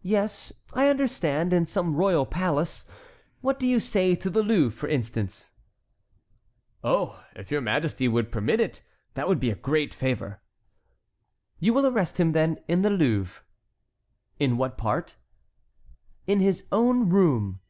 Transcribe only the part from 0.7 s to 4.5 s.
I understand, in some royal palace; what do you say to the